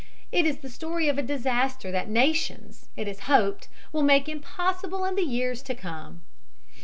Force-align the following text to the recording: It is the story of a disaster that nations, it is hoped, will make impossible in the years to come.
It 0.31 0.47
is 0.47 0.57
the 0.57 0.69
story 0.71 1.09
of 1.09 1.19
a 1.19 1.21
disaster 1.21 1.91
that 1.91 2.09
nations, 2.09 2.87
it 2.97 3.07
is 3.07 3.19
hoped, 3.29 3.67
will 3.93 4.01
make 4.01 4.27
impossible 4.27 5.05
in 5.05 5.13
the 5.13 5.21
years 5.21 5.61
to 5.61 5.75
come. 5.75 6.23